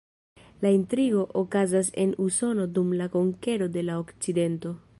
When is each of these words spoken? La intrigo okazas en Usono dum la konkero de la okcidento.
La 0.61 0.69
intrigo 0.75 1.25
okazas 1.41 1.91
en 2.05 2.15
Usono 2.29 2.65
dum 2.79 2.95
la 3.03 3.09
konkero 3.17 3.69
de 3.77 3.85
la 3.91 3.99
okcidento. 4.07 4.73